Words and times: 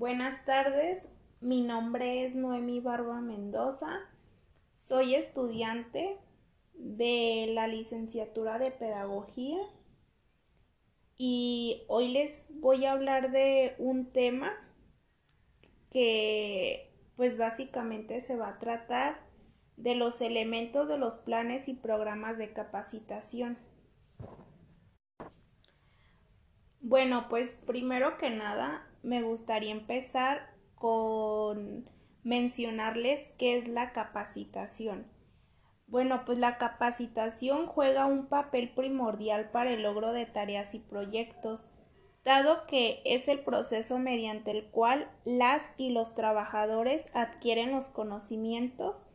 Buenas 0.00 0.42
tardes, 0.46 1.06
mi 1.42 1.60
nombre 1.60 2.24
es 2.24 2.34
Noemi 2.34 2.80
Barba 2.80 3.20
Mendoza, 3.20 3.98
soy 4.78 5.14
estudiante 5.14 6.16
de 6.72 7.50
la 7.52 7.66
licenciatura 7.66 8.58
de 8.58 8.70
Pedagogía 8.70 9.58
y 11.18 11.82
hoy 11.86 12.12
les 12.12 12.46
voy 12.48 12.86
a 12.86 12.92
hablar 12.92 13.30
de 13.30 13.74
un 13.76 14.10
tema 14.10 14.50
que 15.90 16.94
pues 17.16 17.36
básicamente 17.36 18.22
se 18.22 18.36
va 18.36 18.48
a 18.48 18.58
tratar 18.58 19.20
de 19.76 19.96
los 19.96 20.22
elementos 20.22 20.88
de 20.88 20.96
los 20.96 21.18
planes 21.18 21.68
y 21.68 21.74
programas 21.74 22.38
de 22.38 22.54
capacitación. 22.54 23.58
Bueno, 26.80 27.26
pues 27.28 27.52
primero 27.66 28.16
que 28.16 28.30
nada 28.30 28.86
me 29.02 29.22
gustaría 29.22 29.72
empezar 29.72 30.54
con 30.74 31.88
mencionarles 32.22 33.20
qué 33.38 33.56
es 33.56 33.68
la 33.68 33.92
capacitación. 33.92 35.06
Bueno, 35.86 36.22
pues 36.24 36.38
la 36.38 36.56
capacitación 36.58 37.66
juega 37.66 38.06
un 38.06 38.26
papel 38.26 38.70
primordial 38.70 39.50
para 39.50 39.72
el 39.72 39.82
logro 39.82 40.12
de 40.12 40.26
tareas 40.26 40.74
y 40.74 40.78
proyectos, 40.78 41.68
dado 42.24 42.66
que 42.66 43.02
es 43.04 43.26
el 43.26 43.40
proceso 43.40 43.98
mediante 43.98 44.52
el 44.52 44.66
cual 44.70 45.10
las 45.24 45.62
y 45.76 45.90
los 45.90 46.14
trabajadores 46.14 47.06
adquieren 47.12 47.72
los 47.72 47.88
conocimientos, 47.88 49.08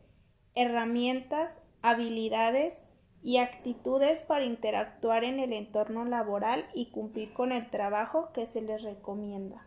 herramientas, 0.54 1.58
habilidades 1.80 2.82
y 3.22 3.38
actitudes 3.38 4.22
para 4.22 4.44
interactuar 4.44 5.24
en 5.24 5.40
el 5.40 5.52
entorno 5.52 6.04
laboral 6.04 6.66
y 6.74 6.90
cumplir 6.90 7.32
con 7.32 7.52
el 7.52 7.70
trabajo 7.70 8.30
que 8.32 8.46
se 8.46 8.60
les 8.60 8.82
recomienda. 8.82 9.64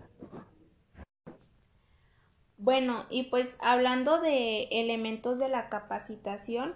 Bueno, 2.58 3.06
y 3.10 3.24
pues 3.24 3.56
hablando 3.62 4.20
de 4.20 4.64
elementos 4.72 5.40
de 5.40 5.48
la 5.48 5.70
capacitación, 5.70 6.76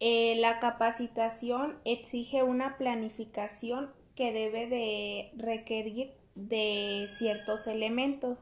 eh, 0.00 0.34
la 0.40 0.58
capacitación 0.58 1.78
exige 1.84 2.42
una 2.42 2.76
planificación 2.76 3.92
que 4.16 4.32
debe 4.32 4.66
de 4.66 5.30
requerir 5.36 6.12
de 6.34 7.08
ciertos 7.18 7.68
elementos, 7.68 8.38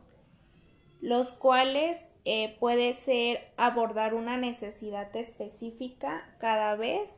los 1.03 1.33
cuales 1.33 1.98
eh, 2.25 2.57
puede 2.59 2.95
ser 2.95 3.53
abordar 3.57 4.14
una 4.14 4.36
necesidad 4.36 5.14
específica 5.14 6.34
cada 6.39 6.77
vez, 6.77 7.11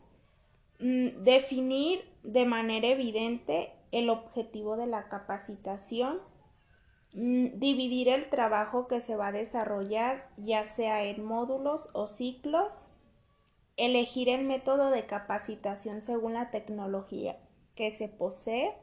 mm, 0.80 1.22
definir 1.22 2.04
de 2.22 2.44
manera 2.44 2.88
evidente 2.88 3.72
el 3.92 4.10
objetivo 4.10 4.76
de 4.76 4.86
la 4.86 5.08
capacitación, 5.08 6.20
dividir 7.12 8.08
el 8.08 8.30
trabajo 8.30 8.88
que 8.88 9.00
se 9.00 9.16
va 9.16 9.28
a 9.28 9.32
desarrollar 9.32 10.30
ya 10.38 10.64
sea 10.64 11.04
en 11.04 11.24
módulos 11.24 11.90
o 11.92 12.06
ciclos, 12.06 12.86
elegir 13.76 14.28
el 14.28 14.44
método 14.44 14.90
de 14.90 15.06
capacitación 15.06 16.00
según 16.00 16.34
la 16.34 16.50
tecnología 16.50 17.36
que 17.74 17.90
se 17.90 18.08
posee, 18.08 18.74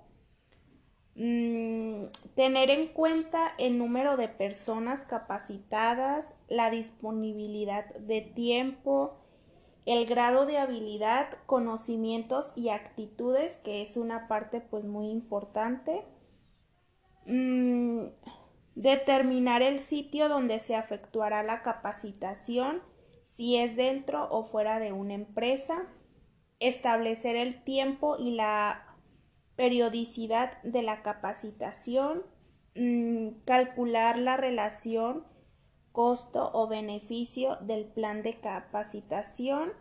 mm, 1.15 2.05
tener 2.35 2.69
en 2.69 2.87
cuenta 2.87 3.53
el 3.57 3.77
número 3.77 4.17
de 4.17 4.27
personas 4.27 5.03
capacitadas, 5.03 6.33
la 6.47 6.69
disponibilidad 6.69 7.85
de 7.95 8.21
tiempo, 8.21 9.15
el 9.85 10.05
grado 10.05 10.45
de 10.45 10.57
habilidad, 10.57 11.29
conocimientos 11.47 12.53
y 12.55 12.69
actitudes, 12.69 13.57
que 13.63 13.81
es 13.81 13.97
una 13.97 14.27
parte 14.27 14.61
pues 14.61 14.83
muy 14.83 15.09
importante. 15.09 16.03
Mm, 17.29 18.07
determinar 18.73 19.61
el 19.61 19.81
sitio 19.81 20.29
donde 20.29 20.59
se 20.59 20.75
efectuará 20.75 21.43
la 21.43 21.61
capacitación 21.61 22.81
si 23.23 23.55
es 23.57 23.75
dentro 23.75 24.27
o 24.31 24.45
fuera 24.45 24.79
de 24.79 24.93
una 24.93 25.13
empresa, 25.13 25.83
establecer 26.59 27.35
el 27.35 27.63
tiempo 27.63 28.17
y 28.17 28.31
la 28.31 28.97
periodicidad 29.55 30.59
de 30.63 30.81
la 30.81 31.03
capacitación, 31.03 32.23
mm, 32.73 33.43
calcular 33.45 34.17
la 34.17 34.35
relación 34.35 35.23
costo 35.91 36.49
o 36.53 36.67
beneficio 36.67 37.57
del 37.57 37.85
plan 37.85 38.23
de 38.23 38.39
capacitación 38.39 39.73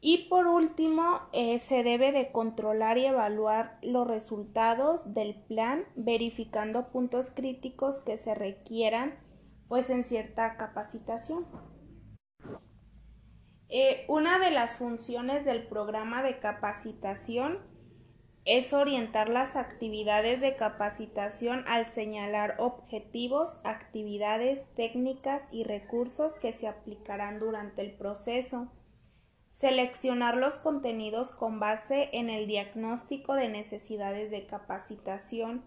y 0.00 0.28
por 0.28 0.46
último 0.46 1.20
eh, 1.32 1.58
se 1.58 1.82
debe 1.82 2.12
de 2.12 2.30
controlar 2.30 2.98
y 2.98 3.06
evaluar 3.06 3.78
los 3.82 4.06
resultados 4.06 5.12
del 5.12 5.34
plan 5.34 5.84
verificando 5.96 6.88
puntos 6.90 7.30
críticos 7.30 8.00
que 8.00 8.16
se 8.16 8.34
requieran 8.34 9.18
pues 9.66 9.90
en 9.90 10.04
cierta 10.04 10.56
capacitación. 10.56 11.46
Eh, 13.70 14.06
una 14.08 14.38
de 14.38 14.50
las 14.50 14.76
funciones 14.76 15.44
del 15.44 15.66
programa 15.66 16.22
de 16.22 16.38
capacitación 16.38 17.58
es 18.46 18.72
orientar 18.72 19.28
las 19.28 19.56
actividades 19.56 20.40
de 20.40 20.56
capacitación 20.56 21.64
al 21.66 21.84
señalar 21.90 22.54
objetivos, 22.58 23.58
actividades, 23.64 24.64
técnicas 24.74 25.46
y 25.52 25.64
recursos 25.64 26.38
que 26.38 26.54
se 26.54 26.66
aplicarán 26.66 27.40
durante 27.40 27.82
el 27.82 27.92
proceso. 27.92 28.72
Seleccionar 29.58 30.36
los 30.36 30.56
contenidos 30.56 31.32
con 31.32 31.58
base 31.58 32.10
en 32.12 32.30
el 32.30 32.46
diagnóstico 32.46 33.34
de 33.34 33.48
necesidades 33.48 34.30
de 34.30 34.46
capacitación. 34.46 35.64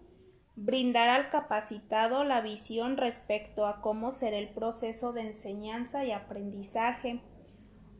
Brindar 0.56 1.10
al 1.10 1.28
capacitado 1.28 2.24
la 2.24 2.40
visión 2.40 2.96
respecto 2.96 3.66
a 3.66 3.82
cómo 3.82 4.10
será 4.10 4.38
el 4.38 4.48
proceso 4.48 5.12
de 5.12 5.20
enseñanza 5.28 6.06
y 6.06 6.12
aprendizaje 6.12 7.20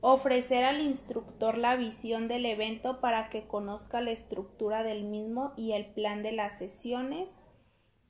ofrecer 0.00 0.64
al 0.64 0.80
instructor 0.80 1.58
la 1.58 1.76
visión 1.76 2.26
del 2.26 2.46
evento 2.46 3.02
para 3.02 3.28
que 3.28 3.46
conozca 3.46 4.00
la 4.00 4.12
estructura 4.12 4.84
del 4.84 5.04
mismo 5.04 5.52
y 5.58 5.72
el 5.72 5.92
plan 5.92 6.22
de 6.22 6.32
las 6.32 6.56
sesiones 6.56 7.28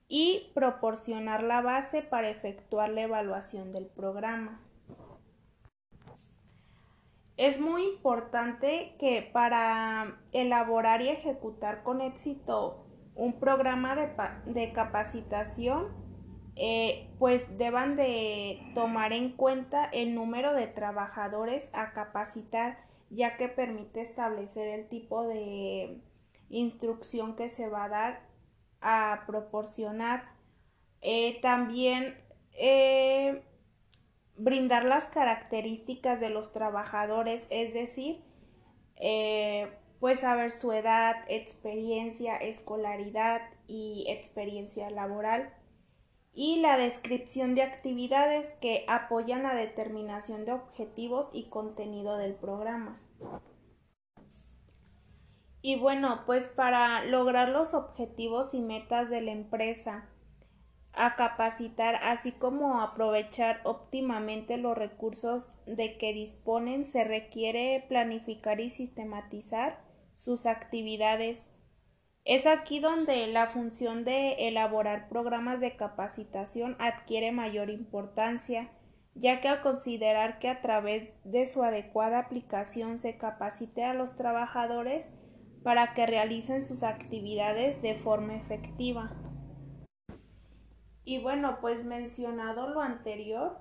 y 0.06 0.52
proporcionar 0.54 1.42
la 1.42 1.62
base 1.62 2.02
para 2.02 2.30
efectuar 2.30 2.90
la 2.90 3.02
evaluación 3.02 3.72
del 3.72 3.86
programa. 3.86 4.60
Es 7.42 7.58
muy 7.58 7.82
importante 7.82 8.94
que 9.00 9.28
para 9.32 10.16
elaborar 10.30 11.02
y 11.02 11.08
ejecutar 11.08 11.82
con 11.82 12.00
éxito 12.00 12.86
un 13.16 13.40
programa 13.40 13.96
de, 13.96 14.10
de 14.46 14.72
capacitación 14.72 15.88
eh, 16.54 17.10
pues 17.18 17.58
deban 17.58 17.96
de 17.96 18.60
tomar 18.76 19.12
en 19.12 19.32
cuenta 19.32 19.86
el 19.86 20.14
número 20.14 20.54
de 20.54 20.68
trabajadores 20.68 21.68
a 21.72 21.90
capacitar 21.94 22.78
ya 23.10 23.36
que 23.36 23.48
permite 23.48 24.02
establecer 24.02 24.68
el 24.78 24.88
tipo 24.88 25.26
de 25.26 26.00
instrucción 26.48 27.34
que 27.34 27.48
se 27.48 27.68
va 27.68 27.86
a 27.86 27.88
dar 27.88 28.20
a 28.80 29.24
proporcionar. 29.26 30.30
Eh, 31.00 31.40
también 31.42 32.22
eh, 32.52 33.42
brindar 34.42 34.84
las 34.84 35.04
características 35.06 36.20
de 36.20 36.30
los 36.30 36.52
trabajadores 36.52 37.46
es 37.50 37.72
decir 37.72 38.20
pues 40.00 40.20
saber 40.20 40.50
su 40.50 40.72
edad 40.72 41.16
experiencia 41.28 42.36
escolaridad 42.36 43.40
y 43.66 44.06
experiencia 44.08 44.90
laboral 44.90 45.52
y 46.34 46.60
la 46.60 46.78
descripción 46.78 47.54
de 47.54 47.62
actividades 47.62 48.48
que 48.60 48.84
apoyan 48.88 49.42
la 49.42 49.54
determinación 49.54 50.44
de 50.44 50.52
objetivos 50.52 51.28
y 51.32 51.48
contenido 51.48 52.16
del 52.16 52.34
programa. 52.34 53.00
Y 55.60 55.78
bueno, 55.78 56.22
pues 56.26 56.48
para 56.48 57.04
lograr 57.04 57.50
los 57.50 57.74
objetivos 57.74 58.54
y 58.54 58.60
metas 58.60 59.10
de 59.10 59.20
la 59.20 59.32
empresa, 59.32 60.08
a 60.94 61.16
capacitar, 61.16 61.96
así 62.02 62.32
como 62.32 62.80
aprovechar 62.80 63.60
óptimamente 63.64 64.56
los 64.56 64.76
recursos 64.76 65.50
de 65.66 65.96
que 65.98 66.12
disponen, 66.12 66.86
se 66.86 67.04
requiere 67.04 67.84
planificar 67.88 68.60
y 68.60 68.70
sistematizar 68.70 69.80
sus 70.16 70.46
actividades 70.46 71.52
es 72.24 72.46
aquí 72.46 72.78
donde 72.78 73.26
la 73.26 73.48
función 73.48 74.04
de 74.04 74.46
elaborar 74.46 75.08
programas 75.08 75.58
de 75.58 75.74
capacitación 75.74 76.76
adquiere 76.78 77.32
mayor 77.32 77.68
importancia, 77.68 78.70
ya 79.14 79.40
que 79.40 79.48
al 79.48 79.60
considerar 79.60 80.38
que 80.38 80.48
a 80.48 80.62
través 80.62 81.08
de 81.24 81.46
su 81.46 81.64
adecuada 81.64 82.20
aplicación 82.20 83.00
se 83.00 83.16
capacite 83.16 83.82
a 83.82 83.92
los 83.92 84.16
trabajadores 84.16 85.10
para 85.64 85.94
que 85.94 86.06
realicen 86.06 86.62
sus 86.62 86.84
actividades 86.84 87.82
de 87.82 87.96
forma 87.96 88.36
efectiva. 88.36 89.10
Y 91.04 91.20
bueno, 91.20 91.58
pues 91.60 91.84
mencionado 91.84 92.68
lo 92.68 92.80
anterior, 92.80 93.58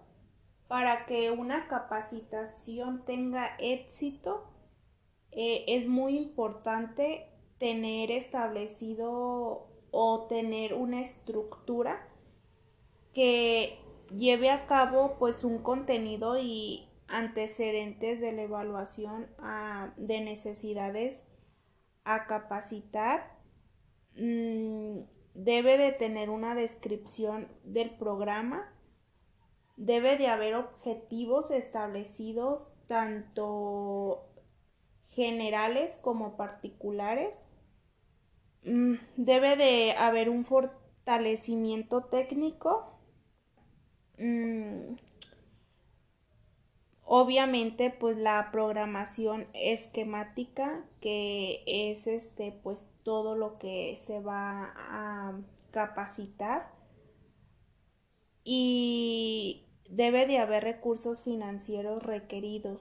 para 0.68 1.06
que 1.06 1.32
una 1.32 1.68
capacitación 1.68 3.04
tenga 3.06 3.56
éxito, 3.60 4.52
eh, 5.32 5.66
es 5.68 5.88
muy 5.88 6.18
importante 6.18 7.28
tener 7.58 8.12
establecido 8.12 9.68
o 9.92 10.28
tener 10.28 10.74
una 10.74 11.02
estructura 11.02 12.08
que 13.14 13.78
lleve 14.18 14.50
a 14.50 14.66
cabo 14.68 15.18
pues 15.20 15.44
un 15.44 15.60
contenido 15.60 16.38
y 16.40 16.88
antecedentes 17.08 18.22
de 18.22 18.32
la 18.32 18.44
evaluación 18.44 19.28
de 19.98 20.22
necesidades 20.22 21.24
a 22.04 22.26
capacitar. 22.28 23.38
Mm, 24.16 25.02
debe 25.34 25.78
de 25.78 25.92
tener 25.92 26.30
una 26.30 26.56
descripción 26.56 27.48
del 27.64 27.92
programa. 27.92 28.72
Debe 29.78 30.18
de 30.18 30.28
haber 30.28 30.56
objetivos 30.56 31.52
establecidos 31.52 32.72
tanto 32.88 34.28
generales 35.10 35.98
como 36.02 36.38
particulares. 36.38 37.38
Mm, 38.64 38.96
debe 39.18 39.56
de 39.56 39.94
haber 39.94 40.30
un 40.30 40.46
fortalecimiento 40.46 42.06
técnico. 42.06 43.00
Mm, 44.18 44.96
obviamente 47.14 47.90
pues 47.90 48.16
la 48.16 48.52
programación 48.54 49.46
esquemática 49.54 50.86
que 51.02 51.62
es 51.68 52.08
este 52.08 52.58
pues 52.64 52.88
todo 53.04 53.36
lo 53.36 53.60
que 53.60 53.98
se 54.00 54.22
va 54.22 54.74
a 54.78 55.38
capacitar. 55.72 56.72
Y 58.46 59.68
debe 59.90 60.26
de 60.26 60.38
haber 60.38 60.64
recursos 60.64 61.20
financieros 61.20 62.02
requeridos. 62.02 62.80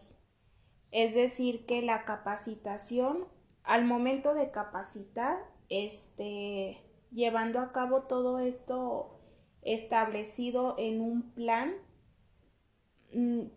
Es 0.92 1.12
decir 1.12 1.66
que 1.66 1.82
la 1.82 2.04
capacitación 2.04 3.24
al 3.64 3.84
momento 3.84 4.34
de 4.34 4.52
capacitar 4.52 5.38
este 5.70 6.78
llevando 7.10 7.58
a 7.58 7.72
cabo 7.72 8.02
todo 8.02 8.38
esto 8.38 9.18
establecido 9.62 10.76
en 10.78 11.00
un 11.00 11.32
plan 11.32 11.74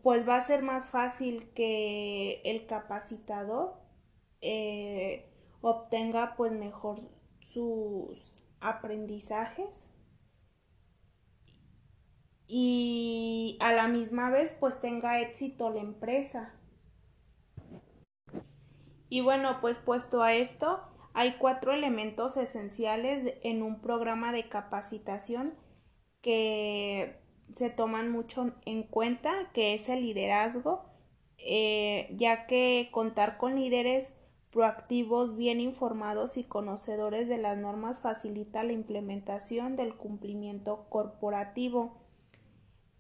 pues 0.02 0.28
va 0.28 0.38
a 0.38 0.42
ser 0.42 0.64
más 0.64 0.88
fácil 0.88 1.52
que 1.54 2.42
el 2.44 2.66
capacitador 2.66 3.76
eh, 4.42 5.30
obtenga 5.62 6.36
pues 6.36 6.52
mejor 6.52 7.02
sus 7.54 8.34
aprendizajes 8.60 9.88
y 12.48 13.58
a 13.60 13.74
la 13.74 13.88
misma 13.88 14.30
vez 14.30 14.56
pues 14.60 14.80
tenga 14.82 15.22
éxito 15.22 15.70
la 15.70 15.82
empresa. 15.82 16.54
Y 19.10 19.22
bueno, 19.22 19.60
pues 19.62 19.78
puesto 19.78 20.24
a 20.24 20.34
esto, 20.34 20.82
hay 21.14 21.38
cuatro 21.38 21.72
elementos 21.72 22.38
esenciales 22.38 23.36
en 23.44 23.62
un 23.62 23.82
programa 23.82 24.32
de 24.32 24.50
capacitación 24.50 25.54
que 26.22 27.23
se 27.56 27.70
toman 27.70 28.12
mucho 28.12 28.54
en 28.66 28.84
cuenta, 28.84 29.50
que 29.54 29.74
es 29.74 29.90
el 29.90 30.02
liderazgo, 30.02 30.86
eh, 31.38 32.08
ya 32.18 32.48
que 32.48 32.90
contar 32.92 33.38
con 33.38 33.56
líderes 33.56 34.14
proactivos, 34.52 35.36
bien 35.36 35.60
informados 35.60 36.38
y 36.38 36.44
conocedores 36.44 37.28
de 37.28 37.40
las 37.40 37.58
normas 37.58 38.00
facilita 38.00 38.64
la 38.64 38.72
implementación 38.72 39.76
del 39.76 39.96
cumplimiento 39.96 40.86
corporativo. 40.90 41.98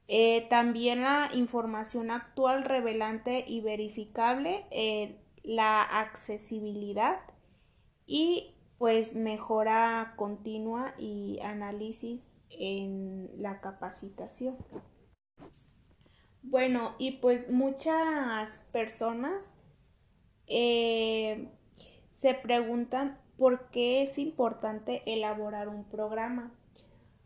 Eh, 0.07 0.47
también 0.49 1.03
la 1.03 1.29
información 1.33 2.11
actual, 2.11 2.65
revelante 2.65 3.45
y 3.47 3.61
verificable, 3.61 4.65
eh, 4.71 5.15
la 5.43 5.83
accesibilidad 5.83 7.19
y 8.05 8.55
pues 8.77 9.15
mejora 9.15 10.13
continua 10.17 10.93
y 10.97 11.39
análisis 11.41 12.27
en 12.59 13.29
la 13.41 13.59
capacitación. 13.61 14.57
Bueno, 16.41 16.95
y 16.99 17.19
pues 17.19 17.49
muchas 17.49 18.67
personas 18.71 19.45
eh, 20.47 21.49
se 22.19 22.33
preguntan 22.33 23.17
por 23.37 23.69
qué 23.69 24.03
es 24.03 24.17
importante 24.17 25.01
elaborar 25.05 25.69
un 25.69 25.85
programa. 25.85 26.51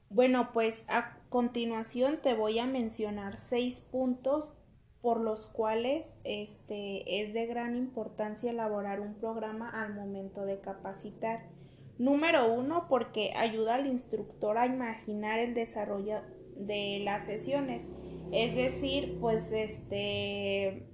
Bueno, 0.09 0.51
pues 0.53 0.75
a 0.87 1.17
continuación 1.29 2.19
te 2.21 2.33
voy 2.33 2.59
a 2.59 2.65
mencionar 2.65 3.37
seis 3.37 3.81
puntos 3.81 4.53
por 5.01 5.19
los 5.19 5.45
cuales 5.47 6.07
este, 6.23 7.21
es 7.21 7.33
de 7.33 7.45
gran 7.45 7.75
importancia 7.75 8.51
elaborar 8.51 8.99
un 8.99 9.15
programa 9.15 9.69
al 9.69 9.93
momento 9.93 10.45
de 10.45 10.59
capacitar. 10.59 11.56
Número 11.97 12.53
uno, 12.53 12.87
porque 12.89 13.33
ayuda 13.35 13.75
al 13.75 13.87
instructor 13.87 14.57
a 14.57 14.67
imaginar 14.67 15.39
el 15.39 15.53
desarrollo 15.53 16.21
de 16.55 16.99
las 17.03 17.25
sesiones. 17.25 17.87
Es 18.31 18.55
decir, 18.55 19.17
pues 19.19 19.51
este 19.51 20.87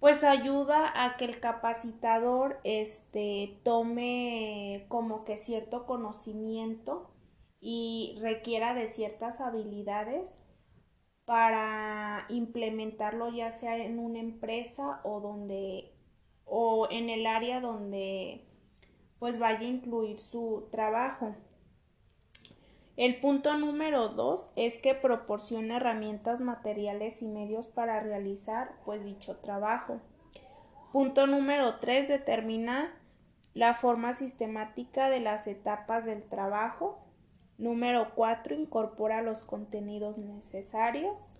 pues 0.00 0.22
ayuda 0.22 0.92
a 1.02 1.16
que 1.16 1.24
el 1.24 1.40
capacitador 1.40 2.60
este 2.62 3.58
tome 3.64 4.84
como 4.88 5.24
que 5.24 5.38
cierto 5.38 5.86
conocimiento 5.86 7.10
y 7.58 8.18
requiera 8.20 8.74
de 8.74 8.88
ciertas 8.88 9.40
habilidades 9.40 10.38
para 11.24 12.26
implementarlo 12.28 13.30
ya 13.30 13.50
sea 13.50 13.78
en 13.78 13.98
una 13.98 14.20
empresa 14.20 15.00
o 15.04 15.20
donde 15.20 15.94
o 16.44 16.86
en 16.90 17.08
el 17.08 17.26
área 17.26 17.62
donde 17.62 18.44
pues 19.24 19.38
vaya 19.38 19.60
a 19.60 19.70
incluir 19.70 20.20
su 20.20 20.68
trabajo. 20.70 21.34
El 22.94 23.22
punto 23.22 23.56
número 23.56 24.10
dos 24.10 24.50
es 24.54 24.76
que 24.82 24.94
proporciona 24.94 25.78
herramientas 25.78 26.42
materiales 26.42 27.22
y 27.22 27.26
medios 27.28 27.66
para 27.66 28.00
realizar 28.00 28.72
pues 28.84 29.02
dicho 29.02 29.38
trabajo. 29.38 30.02
Punto 30.92 31.26
número 31.26 31.78
tres 31.80 32.06
determina 32.06 33.00
la 33.54 33.76
forma 33.76 34.12
sistemática 34.12 35.08
de 35.08 35.20
las 35.20 35.46
etapas 35.46 36.04
del 36.04 36.22
trabajo. 36.24 36.98
Número 37.56 38.10
cuatro 38.14 38.54
incorpora 38.54 39.22
los 39.22 39.38
contenidos 39.38 40.18
necesarios. 40.18 41.32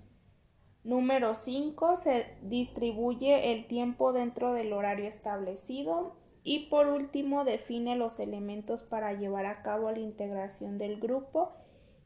Número 0.84 1.34
cinco 1.34 1.96
se 1.96 2.34
distribuye 2.40 3.52
el 3.52 3.66
tiempo 3.66 4.14
dentro 4.14 4.54
del 4.54 4.72
horario 4.72 5.06
establecido. 5.06 6.23
Y 6.44 6.66
por 6.68 6.88
último, 6.88 7.44
define 7.44 7.96
los 7.96 8.20
elementos 8.20 8.82
para 8.82 9.14
llevar 9.14 9.46
a 9.46 9.62
cabo 9.62 9.90
la 9.90 9.98
integración 9.98 10.76
del 10.76 11.00
grupo 11.00 11.52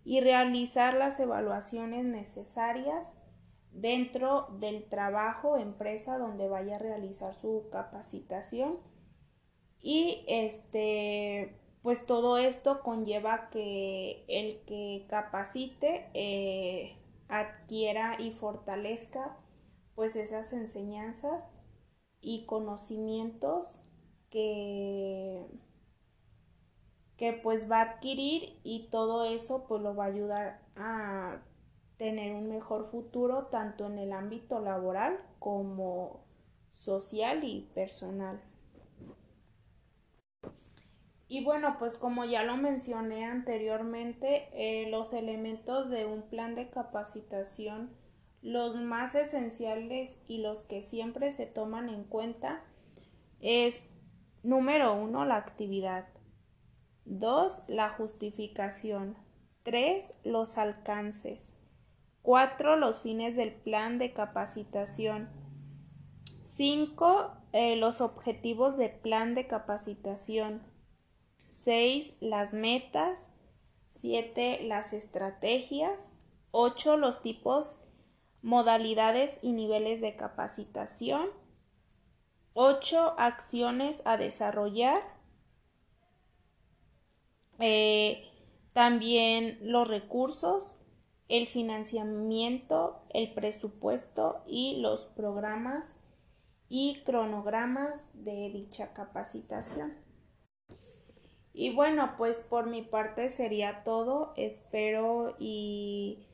y 0.04 0.20
realizar 0.20 0.94
las 0.94 1.18
evaluaciones 1.18 2.04
necesarias 2.04 3.14
dentro 3.72 4.46
del 4.60 4.88
trabajo 4.88 5.58
empresa 5.58 6.16
donde 6.18 6.48
vaya 6.48 6.76
a 6.76 6.78
realizar 6.78 7.34
su 7.34 7.68
capacitación. 7.70 8.78
Y 9.82 10.24
este 10.28 11.58
pues 11.82 12.04
todo 12.06 12.38
esto 12.38 12.82
conlleva 12.82 13.50
que 13.50 14.24
el 14.28 14.60
que 14.66 15.06
capacite 15.08 16.10
eh, 16.14 16.96
adquiera 17.28 18.20
y 18.20 18.32
fortalezca 18.32 19.36
pues 19.94 20.16
esas 20.16 20.52
enseñanzas 20.52 21.52
y 22.20 22.46
conocimientos 22.46 23.80
que, 24.30 25.46
que 27.16 27.32
pues 27.32 27.70
va 27.70 27.78
a 27.80 27.90
adquirir 27.92 28.58
y 28.62 28.88
todo 28.90 29.24
eso 29.24 29.66
pues 29.66 29.82
lo 29.82 29.94
va 29.94 30.04
a 30.04 30.08
ayudar 30.08 30.60
a 30.76 31.38
tener 31.96 32.34
un 32.34 32.48
mejor 32.48 32.90
futuro 32.90 33.46
tanto 33.46 33.86
en 33.86 33.98
el 33.98 34.12
ámbito 34.12 34.60
laboral 34.60 35.18
como 35.38 36.24
social 36.72 37.44
y 37.44 37.68
personal. 37.74 38.40
Y 41.30 41.44
bueno, 41.44 41.76
pues 41.78 41.98
como 41.98 42.24
ya 42.24 42.42
lo 42.42 42.56
mencioné 42.56 43.26
anteriormente, 43.26 44.48
eh, 44.52 44.88
los 44.88 45.12
elementos 45.12 45.90
de 45.90 46.06
un 46.06 46.22
plan 46.22 46.54
de 46.54 46.70
capacitación, 46.70 47.90
los 48.40 48.76
más 48.76 49.14
esenciales 49.14 50.22
y 50.26 50.38
los 50.38 50.64
que 50.64 50.82
siempre 50.82 51.32
se 51.32 51.44
toman 51.44 51.90
en 51.90 52.04
cuenta 52.04 52.62
es 53.40 53.90
Número 54.48 54.94
1. 54.94 55.26
La 55.26 55.36
actividad. 55.36 56.06
2. 57.04 57.52
La 57.66 57.90
justificación. 57.90 59.14
3. 59.62 60.06
Los 60.24 60.56
alcances. 60.56 61.54
4. 62.22 62.76
Los 62.76 63.02
fines 63.02 63.36
del 63.36 63.52
plan 63.52 63.98
de 63.98 64.14
capacitación. 64.14 65.28
5. 66.44 67.30
Eh, 67.52 67.76
los 67.76 68.00
objetivos 68.00 68.78
del 68.78 68.92
plan 68.92 69.34
de 69.34 69.46
capacitación. 69.46 70.62
6. 71.50 72.14
Las 72.20 72.54
metas. 72.54 73.34
7. 73.90 74.60
Las 74.62 74.94
estrategias. 74.94 76.16
8. 76.52 76.96
Los 76.96 77.20
tipos, 77.20 77.82
modalidades 78.40 79.40
y 79.42 79.52
niveles 79.52 80.00
de 80.00 80.16
capacitación. 80.16 81.28
8 82.60 83.14
acciones 83.18 84.02
a 84.04 84.16
desarrollar. 84.16 85.00
Eh, 87.60 88.24
También 88.72 89.58
los 89.62 89.86
recursos, 89.86 90.64
el 91.28 91.46
financiamiento, 91.46 93.02
el 93.10 93.32
presupuesto 93.32 94.42
y 94.46 94.80
los 94.80 95.06
programas 95.16 95.86
y 96.68 97.02
cronogramas 97.04 98.10
de 98.14 98.50
dicha 98.50 98.92
capacitación. 98.92 99.94
Y 101.52 101.74
bueno, 101.74 102.14
pues 102.18 102.40
por 102.40 102.66
mi 102.66 102.82
parte 102.82 103.30
sería 103.30 103.84
todo. 103.84 104.32
Espero 104.36 105.36
y 105.38 106.26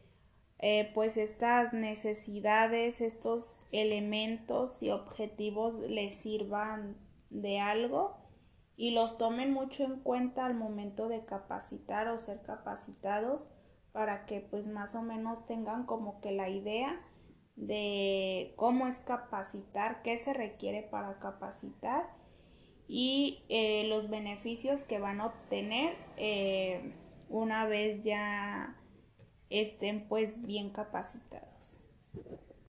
eh, 0.66 0.90
pues 0.94 1.18
estas 1.18 1.74
necesidades, 1.74 3.02
estos 3.02 3.60
elementos 3.70 4.82
y 4.82 4.88
objetivos 4.88 5.78
les 5.78 6.14
sirvan 6.14 6.96
de 7.28 7.60
algo 7.60 8.16
y 8.74 8.92
los 8.92 9.18
tomen 9.18 9.52
mucho 9.52 9.84
en 9.84 10.00
cuenta 10.00 10.46
al 10.46 10.54
momento 10.54 11.08
de 11.08 11.22
capacitar 11.26 12.08
o 12.08 12.18
ser 12.18 12.40
capacitados 12.40 13.46
para 13.92 14.24
que 14.24 14.40
pues 14.40 14.66
más 14.66 14.94
o 14.94 15.02
menos 15.02 15.46
tengan 15.46 15.84
como 15.84 16.22
que 16.22 16.32
la 16.32 16.48
idea 16.48 16.98
de 17.56 18.54
cómo 18.56 18.86
es 18.86 18.96
capacitar, 19.00 20.00
qué 20.00 20.16
se 20.16 20.32
requiere 20.32 20.80
para 20.80 21.18
capacitar 21.18 22.06
y 22.88 23.44
eh, 23.50 23.84
los 23.88 24.08
beneficios 24.08 24.82
que 24.84 24.98
van 24.98 25.20
a 25.20 25.26
obtener 25.26 25.94
eh, 26.16 26.94
una 27.28 27.66
vez 27.66 28.02
ya 28.02 28.80
estén 29.62 30.08
pues 30.08 30.42
bien 30.42 30.70
capacitados. 30.70 31.80